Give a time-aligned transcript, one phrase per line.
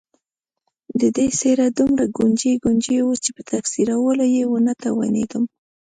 [0.99, 5.43] د ده څېره دومره ګونجي ګونجي وه چې په تفسیرولو یې ونه توانېدم.